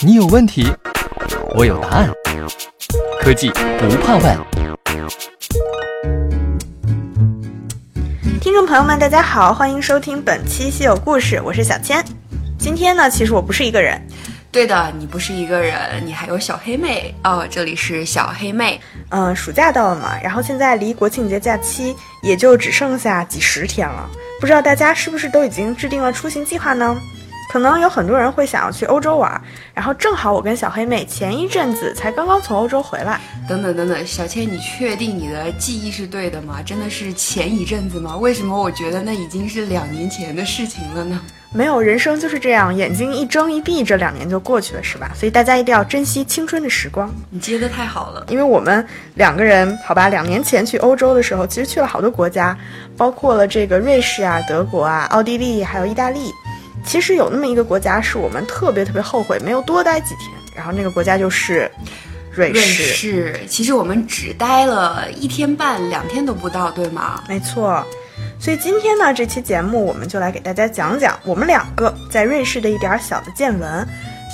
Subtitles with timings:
[0.00, 0.66] 你有问题，
[1.54, 2.10] 我有答案。
[3.20, 4.38] 科技不怕问。
[8.40, 12.02] 听众朋友们，大家好，欢迎收听本期《稀有故事》，我是小千。
[12.58, 14.00] 今天呢，其实我不是一个人，
[14.50, 17.46] 对的，你不是一个人，你还有小黑妹哦。
[17.50, 18.80] 这里是小黑妹。
[19.10, 24.08] 嗯，暑假到了嘛，然后现在离国庆节假期也就只剩下几十天了，
[24.40, 26.96] 不知道大家是不是都已经制定了出行计划呢？
[27.50, 29.40] 可能有很多人会想要去欧洲玩，
[29.72, 33.18] 然后正好我跟小黑妹前一阵子才刚刚从欧洲回来。
[33.48, 36.60] 等等等等，小倩，你确定你的记忆是对的吗？
[36.62, 38.16] 真的是前一阵子吗？
[38.16, 41.18] 为什么我觉得那已经是两年前的事情了呢？
[41.50, 45.10] 没有，人生就是这样，眼睛一睁一闭，这两年就过去了，是吧？
[45.14, 47.10] 所以大家一定要珍惜青春的时光。
[47.30, 52.54] 你接的太好了，因为我们两个人，好吧，两年前去欧洲的时候，其实去了好多国家，
[52.98, 56.30] 包括了这个瑞士啊、德国啊、奥地利，还有意大利。
[56.84, 61.70] 其实有那么一个国家是我们特别特别后悔没有多待几天，然后那个国家就是
[62.32, 62.60] 瑞士。
[62.60, 67.22] 瑞士，其实我们只待了一天半，两天都不到，对吗？
[67.28, 67.84] 没错。
[68.40, 73.86] 所以今天呢，这期节目我们就来给大家讲讲我们两个在瑞士的一点小的见闻。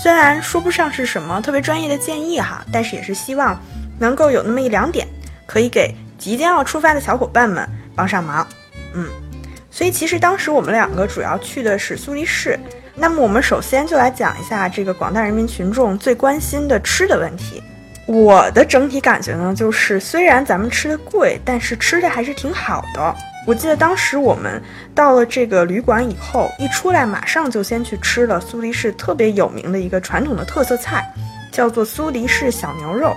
[0.02, 3.58] 虽然说不上是什么特别专业的建议哈，但是也是希望
[3.98, 5.08] 能够有那么一两点，
[5.46, 8.46] 可以给即将要出发的小伙伴们帮上忙。
[8.94, 9.08] 嗯。
[9.74, 12.56] 所以其实当时我们两个主要去的是苏黎世。
[12.94, 17.60] 那么我们首先就来讲一下这个广大人民群众最关心的吃的问题。
[18.06, 23.12] 我的整体感觉呢，就是虽然咱们吃的贵，但是吃的还是挺好的。
[23.48, 24.62] 我记得当时我们
[24.94, 31.04] 到了这个旅馆以后，一出来马上就先去吃了苏黎世特别有名的一个传统的特色菜，
[31.50, 33.16] 叫做苏黎世小牛肉。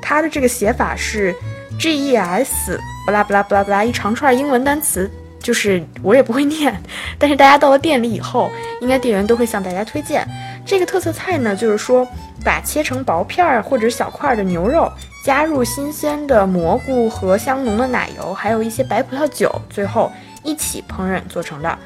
[0.00, 1.34] 它的这个写法是
[1.76, 5.10] G E S 不拉不拉不拉不拉一长串英文单词。
[5.48, 6.78] 就是我也不会念，
[7.18, 8.50] 但是大家到了店里以后，
[8.82, 10.28] 应该店员都会向大家推荐
[10.66, 11.56] 这个特色菜呢。
[11.56, 12.06] 就是说，
[12.44, 14.92] 把切成薄片儿或者小块的牛肉，
[15.24, 20.12] 加入新鲜的蘑菇和香浓的奶油，还有一些白葡萄酒，最后
[20.44, 21.78] 一起烹饪做成的。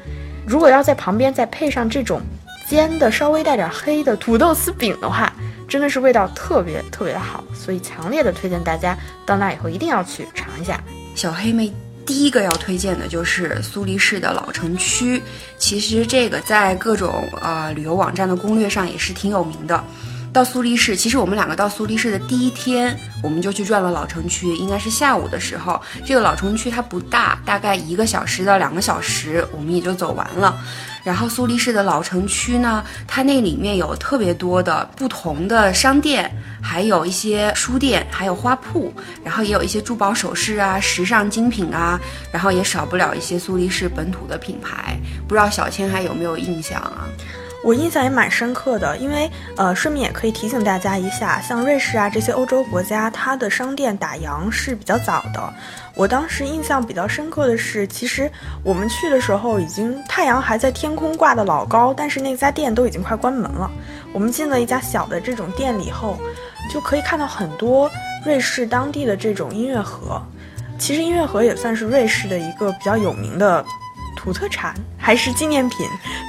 [0.45, 2.19] 如果要在旁边再配上这种
[2.67, 5.31] 煎的稍微带点黑的土豆丝饼的话，
[5.69, 7.41] 真的是味道特别特别的好。
[7.53, 10.77] 所以强烈的推荐大家到那以后一定要去尝一下
[11.15, 11.71] 小黑妹。
[12.05, 15.21] 第一个要推荐的就是苏黎世的老城区，
[15.57, 19.83] 其实这个在各种呃旅游网站的攻略上也是挺有名的。
[20.33, 25.79] 到苏黎世，其实我们两个到苏黎世的第一天，我们就去转了老城区，应该是下午的时候。
[26.03, 30.59] 这个老城区它不大，大概一个小时到两个小时，我们也就走完了。
[31.03, 36.31] 然后苏黎世的老城区呢，它那里面有特别多的不同的商店，
[36.61, 38.93] 还有一些书店，还有花铺，
[39.23, 41.99] 然后也有一些珠宝首饰啊、时尚精品啊，
[42.31, 44.97] 然后也少不了一些苏黎世本土的品牌。
[45.27, 47.07] 不知道小千还有没有印象啊？
[47.63, 55.53] 我印象也蛮深刻的，因为呃，顺便也可以提醒大家一下，像瑞士啊这些欧洲国家，它的商店打烊是比较早的。
[55.95, 58.29] 我当时印象比较深刻的是，其实
[58.63, 63.71] 我们去的时候已经太阳还在天空挂的老高，但是那家店都已经快关门了。
[64.11, 66.19] 我们进了一家小的这种店里后，
[66.69, 67.89] 就可以看到很多
[68.25, 70.21] 瑞士当地的这种音乐盒。
[70.77, 73.63] 其实音乐盒也算是瑞士的一个比较有名的。
[74.15, 74.73] 土特产
[75.03, 75.79] 还是纪念品，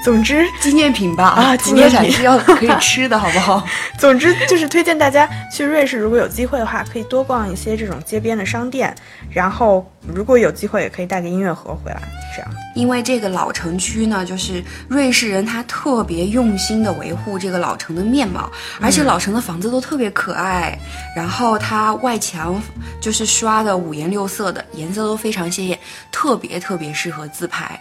[0.04, 3.64] 总之纪念品吧啊， 纪念品是要可以吃的好不好？
[3.96, 8.92] 总之就是推荐大家去瑞士，如果有机会的话，可以多逛一些这种街边的商店，
[9.30, 12.02] 然后如果有机会也可以带个音乐盒回来，
[12.34, 12.50] 这样。
[12.74, 20.76] 因为这个老城区呢，就是瑞士人他特别用心的维护这个老城的面貌，而且老城的房子都特别可爱，
[21.14, 22.60] 然后它外墙
[23.00, 25.78] 就是刷的五颜六色的，颜色都非常鲜艳，
[26.10, 27.80] 特别特别适合自拍。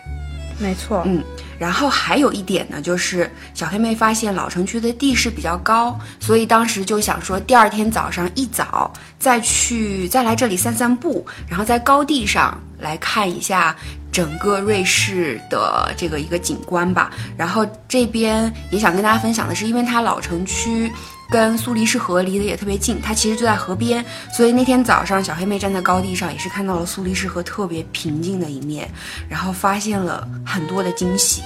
[0.60, 1.24] 没错，嗯，
[1.60, 13.76] 然后还有一点呢，就是小黑妹发现老城区的地势比较高，所以当时就想说，第二天早上一早再去再来这里散散步，然后在高地上来看一下
[14.12, 17.12] 整个瑞士的这个一个景观吧。
[17.38, 20.92] 然后这边也想跟大家分享的是，因为它老城区。
[21.30, 28.88] 跟苏黎世河离得也特别近，它其实就在河边，所以那天早上小黑妹站在高地上，也是看到了苏黎世河特别平静的一面，
[29.28, 31.42] 然后发现了很多的惊喜，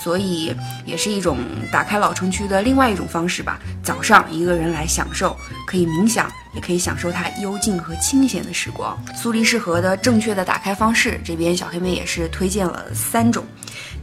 [0.00, 1.38] 所以也是一种
[1.72, 3.58] 打开老城区的另外一种方式吧。
[3.82, 5.36] 早上一个人来享受，
[5.66, 8.96] 可以冥想，也可以享受它幽静和清闲的时光。
[9.16, 13.44] 苏黎世河的正确的打开方式，这边小黑妹也是推荐了三种。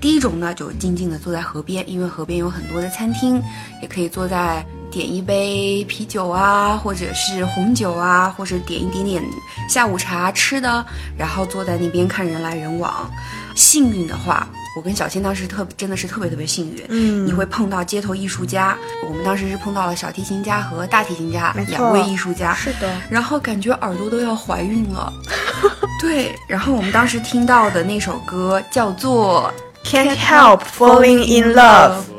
[0.02, 3.42] 第一种呢，就静静的坐在河边，因为河边有很多的餐厅，
[3.82, 4.66] 也可以坐在。
[4.92, 9.24] 点一杯啤酒啊，或者是红酒啊，或者点一点点
[9.68, 10.86] 下午茶吃的，
[11.18, 13.10] 然后坐在那边看人来人往。
[13.56, 14.48] 幸运的话，
[14.78, 18.78] 我跟小千当时特真的是特别特别幸运，嗯你会碰到街头艺术家，
[19.08, 25.12] 我们当时是碰到了小提琴家和大提琴家两位艺术家，是的，然后感觉耳朵都要怀孕了。
[26.00, 29.52] 对，然后我们当时听到的那首歌叫做
[29.84, 32.19] Can't help falling in love。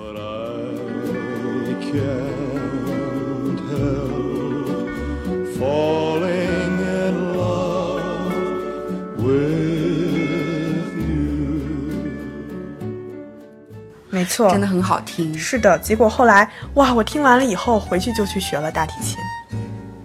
[14.12, 15.36] 没错，真的很好听。
[15.38, 15.78] 是的。
[15.78, 19.16] 结果后来，哇，我听完了以后，回去就去学了大提琴，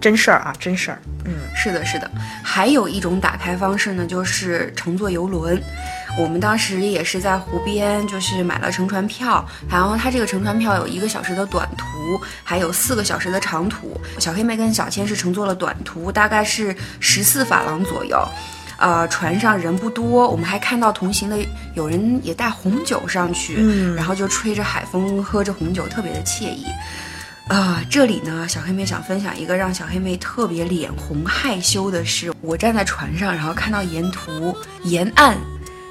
[0.00, 0.98] 真事儿啊，真事儿。
[1.24, 2.10] 嗯，是的，是的。
[2.42, 5.60] 还有一种打开方式呢，就是乘坐游轮。
[6.18, 11.86] 我们当时也是在湖边，就是买了乘船票，然后它这个乘船票有一个小时的短途，
[12.42, 14.00] 还有四个小时的长途。
[14.18, 18.16] 小黑妹跟小千是乘坐了短途，大概是十四法郎左右。
[18.78, 21.38] 呃，船上人不多，我们还看到同行的
[21.74, 26.66] 有人也带红酒上去，嗯然后就吹着海风，喝着红酒，特别的惬意。
[27.48, 32.32] 啊、这里呢，小黑妹想分享一个让小黑妹特别脸红害羞的事。
[32.40, 35.38] 我站在船上，然后看到沿途沿岸，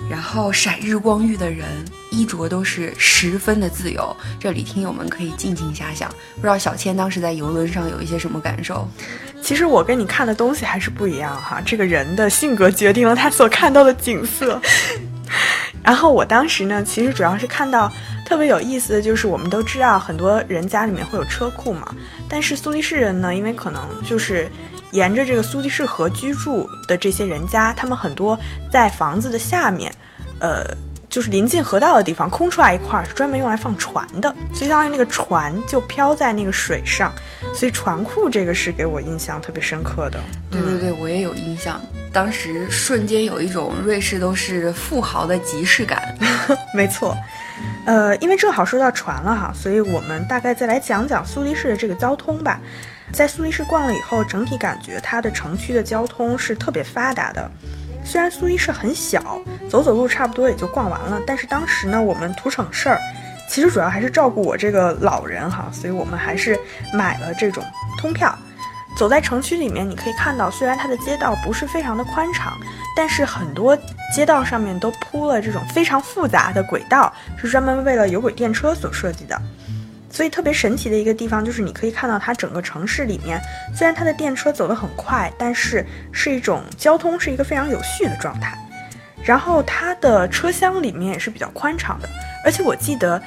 [0.10, 1.66] 然后闪日光浴的人，
[2.12, 4.16] 衣着都是十分的自由。
[4.40, 6.10] 这里听友们可以尽情遐想。
[6.36, 8.88] 不知道小千当时在游轮上有一些什么感受？
[9.42, 14.62] 其实我跟你看的东西还是不一样哈，这个人的性格决定了他所看到的景色。
[15.84, 17.92] 然后我当时呢，其实主要是看到
[18.26, 21.94] 特别有意思的就是，我们都知道很多人家里面会有车库嘛，
[22.28, 24.50] 但是苏黎世人呢，因为可能就是
[24.96, 28.40] 沿着这个苏黎世河居住的这些人家，他们很多
[28.72, 29.94] 在房子的下面，
[30.40, 30.66] 呃。
[31.08, 37.14] 就是临近河道的地方空出来一块儿，是专门用来放船的，所以相当于那个船就漂在那个水上，
[37.54, 40.20] 所以船库这个是给我印象特别深刻的。
[40.52, 41.80] 对对对，我也有印象。
[42.12, 46.14] 当时瞬间有一种瑞士都是富豪的即视感。
[46.76, 47.16] 没错，
[47.86, 52.60] 呃，因为正好说到船了哈，所以我们大概再来讲讲苏黎世的这个交通吧。
[53.12, 57.50] 在苏黎世逛了以后，整体感觉它的城区的交通是特别发达的。
[58.04, 63.00] 虽然苏黎世很小，走走路差不多也就逛完了，但是当时呢，我们图省事儿，
[63.50, 66.60] 其实主要还是照顾我这个老人哈，所以我们还是
[66.94, 67.64] 买了这种
[67.98, 68.38] 通票。
[68.98, 72.54] 走在城区里面，你可以看到，虽然它的街道不是非常的宽敞，
[72.96, 73.78] 但是很多
[74.14, 79.42] 街道上面都铺了这种非常复杂的轨道，是专门为了有轨电车所设计的。
[80.16, 83.38] 所以特别神奇的一个地方就是，你可以看到它整个城市里面，
[83.76, 88.58] 虽然它的电车走得很快，但是是一种交通是一个非常有序的状态。
[89.26, 92.08] 然后它的车厢里面也是比较宽敞的，
[92.46, 93.22] 而且我记得，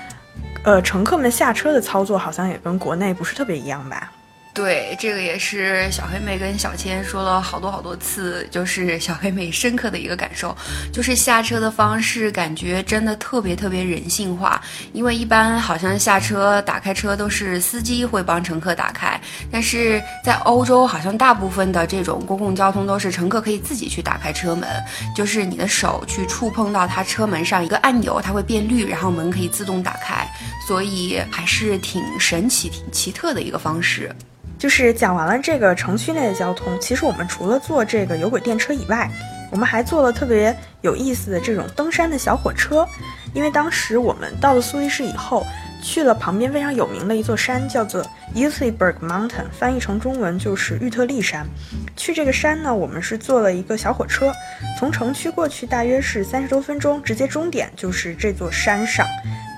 [0.62, 4.11] 呃，乘客们下车的操作好像也跟国内不是特别一样吧？
[4.58, 10.52] 对，这个也是小黑妹跟小千说了好多好多次，就是小黑妹深刻的一个感受，
[10.93, 14.60] 就是下车的方式感觉真的特别特别人性化。
[14.93, 19.19] 因为一般好像下车打开车都是司机会帮乘客打开，
[19.49, 24.69] 但是在欧洲好像大部分的这种公共交通都是乘客可以自己去打开车门，
[25.14, 30.28] 就是你的手去触碰到它车门上一个按钮，它会变绿，然后门可以自动打开，
[30.66, 34.12] 所以还是挺神奇、挺奇特的一个方式。
[34.58, 39.08] 就是讲完了这个城区内的交通，其实我们除了坐这个有轨电车以外，
[39.50, 42.87] 我们还坐了特别有意思的这种登山的小火车。
[43.34, 45.46] 因为当时我们到了苏黎世以后，
[45.82, 48.04] 去了旁边非常有名的一座山，叫做
[48.35, 51.47] Uthliberg Mountain，翻译成中文就是玉特利山。
[51.94, 54.32] 去这个山呢，我们是坐了一个小火车，
[54.78, 59.06] 从城区过去大约是三十多分钟，直接终点就是这座山上。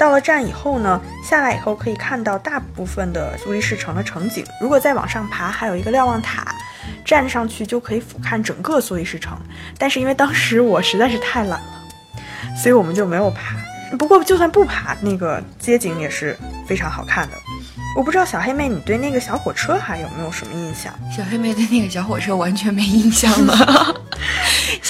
[0.01, 4.43] 到了站以后呢，下来以后可以看到大部分的苏黎世城的城景。
[4.59, 6.55] 如果再往上爬，还有一个瞭望塔，
[7.05, 9.37] 站上去就可以俯瞰整个苏黎世城。
[9.77, 11.83] 但是因为当时我实在是太懒了，
[12.57, 13.55] 所以我们就没有爬。
[13.99, 16.35] 不过就算不爬，那个街景也是
[16.67, 17.37] 非常好看的。
[17.95, 20.95] 我不知道小黑妹，你对那个小火车还有没有什么印象？
[21.15, 23.95] 小黑妹对那个小火车完全没印象了。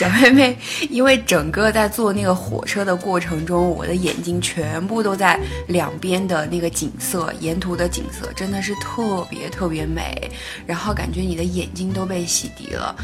[0.01, 0.57] 小黑妹，
[0.89, 5.39] 因为整个在坐那个火车的过程中，我的眼睛全部都在
[5.69, 10.33] 两边的那个景色，沿途的景色真的是特别特别美，
[10.67, 12.97] 然后感觉你的眼睛都被洗涤了。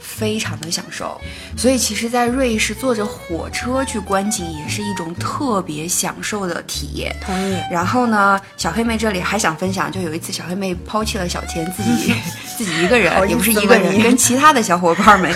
[0.00, 1.18] 非常的享受，
[1.56, 7.16] 所以其实，在瑞士坐着火车去观景也是一种特别享受的体验。
[7.24, 7.56] 同意。
[7.70, 12.14] 然后呢，小黑妹这里还想分享，就有一次小黑妹抛弃了小钱，自己
[12.56, 15.34] 自己一个人，也不是一个人，跟其他的小伙伴们，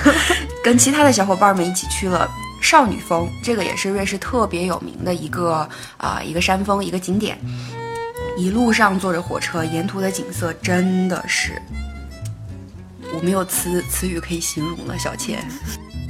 [0.66, 2.28] 跟其他的小伙伴们一起去了
[2.61, 5.58] 少女峰，这个也是瑞士特别有名的一个
[5.96, 7.38] 啊、一个山峰，一个景点。
[8.37, 11.52] 一路上坐着火车，沿途的景色真的是，
[13.14, 15.38] 我没有词词语可以形容了，小千。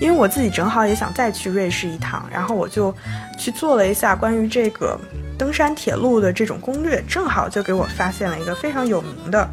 [0.00, 2.94] 因为我自己正好也想再去瑞士一趟，然后我就
[3.38, 4.98] 去做了一下关于这个
[5.36, 9.46] 登山铁路的这种攻略，正好就给我发现了一个非常有名的，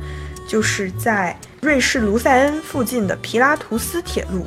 [0.47, 4.45] 就是在瑞士卢塞恩附近的皮拉图斯铁路。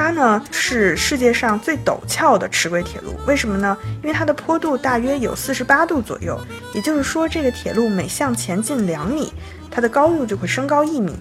[0.00, 3.76] 它呢是世界上最陡峭的齿轨铁路，为什么呢？
[4.02, 6.40] 因为它的坡度大约有四十八度左右，
[6.72, 9.30] 也就是说，这个铁路每向前进两米，
[9.70, 11.14] 它的高度就会升高一米。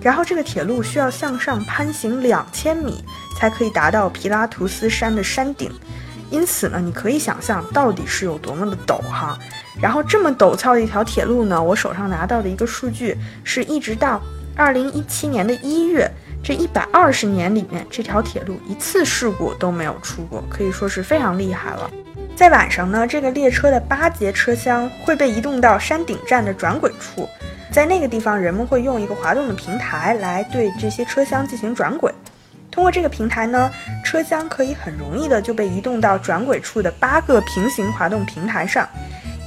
[0.00, 3.04] 然后这个铁路需要向上攀行两千米，
[3.38, 5.70] 才可以达到皮拉图斯山的山顶。
[6.30, 9.38] 因此呢，你可以想象到底是有多么的陡哈。
[9.78, 14.18] 然后这么陡峭的一条铁路呢，我手上拿到的一个数据是一直到
[14.56, 16.10] 二零一七年的一月。
[16.42, 21.88] 这一百二十年里面，这条铁路一次事故都没有出过，可以说是非常厉害了。
[22.34, 27.28] 在晚上呢，这个列车的八节车厢会被移动到山顶站的转轨处，
[27.70, 32.12] 在那个地方，人们会用一个滑动的平台来对这些车厢进行转轨。
[32.72, 33.70] 通过这个平台呢，
[34.02, 38.88] 车厢可以很容易的就被移动到转轨处的八个平行滑动平台上。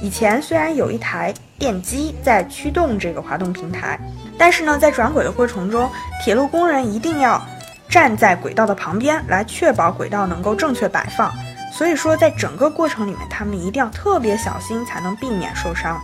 [0.00, 4.00] 以前虽然有一台电机在驱动这个滑动平台。
[4.38, 5.90] 但是呢，在转轨的过程中，
[6.24, 7.42] 铁路工人一定要
[7.88, 11.32] 站在轨道的旁边，来确保轨道能够正确摆放。
[11.72, 16.00] 所以说，在整个过程里面，他们一定要特别小心，才能避免受伤。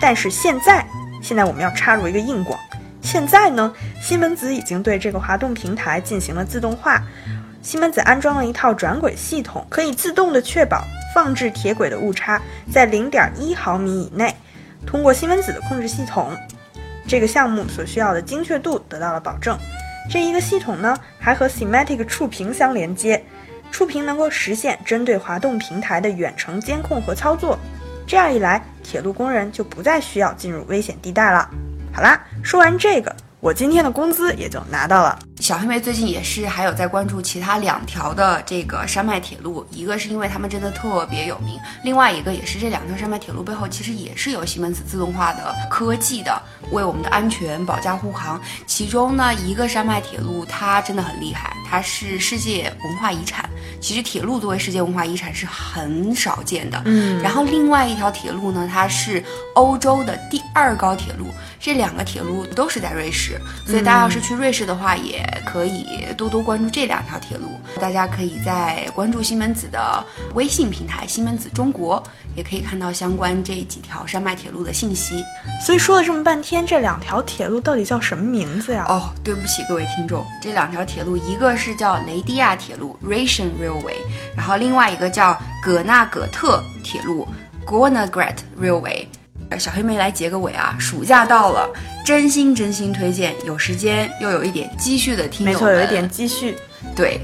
[0.00, 0.86] 但是现在，
[1.20, 2.58] 现在我们要插入一个硬广。
[3.02, 7.02] 现在呢，西门子已经对这个滑动平台进行了自动化。
[7.62, 10.84] 西门子安装了一套转轨系统，可以自动的确保
[11.14, 12.40] 放置铁轨的误差
[12.72, 14.34] 在零点一毫米以内。
[14.86, 16.32] 通过西门子的控制系统。
[17.10, 19.58] 这个项目所需要的精确度得到了保证。
[20.08, 23.20] 这一个系统呢，还和 Semantic 触屏相连接，
[23.72, 27.58] 触屏能够实现针对滑动平台的远程监控和操作。
[28.06, 31.50] 这样一来，铁路工人就不再需要进入危险地带了。
[31.92, 33.12] 好啦，说完这个。
[33.40, 35.18] 我今天的工资也就拿到了。
[35.40, 46.38] 小黑妹最近也是还有在关注其他两条的这个山脉铁路，一个是因为他们真的特别有名，另外一个也是这两条山脉铁路背后其实也是有西门子自动化的科技的，
[46.70, 48.38] 为我们的安全保驾护航。
[48.66, 53.48] 其中呢，一个山脉铁路它真的很厉害，它是世界文化遗产。
[53.80, 56.80] 其实铁路作为世界文化遗产是很少见的。
[56.86, 59.22] 嗯，然后另外一条铁路呢，它是
[59.54, 61.26] 欧洲的第二高铁路。
[61.62, 65.84] 这两个铁路都是在瑞士，所以大家要是去瑞士的话，也可以
[66.16, 67.60] 多多关注这两条铁路。
[67.78, 72.02] 大家可以在关注西门子的微信平台“西门子中国”，
[72.34, 75.22] 也可以看到相关这几条山脉铁路的信息。
[75.62, 78.86] 所以说了这么半天，这两条铁路到底叫什么名字呀？
[78.88, 83.96] 哦，对不起各位听众，这两条铁路一个是叫雷迪亚铁路 （Russian Railway），
[84.34, 87.28] 然后另外一个叫葛纳葛特铁路
[87.66, 89.06] Gornagret Railway）。
[89.58, 90.76] 小黑妹来结个尾啊！
[90.78, 91.68] 暑假到了，
[92.04, 96.56] 真心真心推荐，有时间又有一点积蓄的听友，没错，有一点积蓄，
[96.94, 97.20] 对，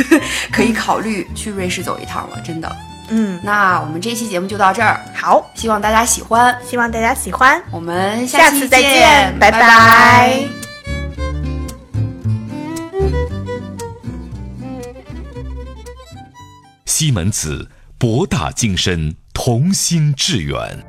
[0.52, 2.70] 可以考虑去瑞士走一趟了，真的。
[3.08, 10.59] 嗯，那我们这期节目就到这儿，好，希望大家喜欢，希望大家喜欢，我们下次再见，拜拜。
[17.00, 20.84] 西门子，博大精深，同心致远。